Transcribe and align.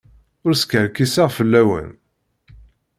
Ur 0.45 0.53
skerkiseɣ 0.61 1.29
fell-awen. 1.37 1.89